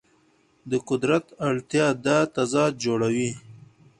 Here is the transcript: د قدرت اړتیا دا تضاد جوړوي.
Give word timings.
د 0.69 0.71
قدرت 0.89 1.25
اړتیا 1.47 1.87
دا 2.05 2.17
تضاد 2.35 2.71
جوړوي. 2.85 3.31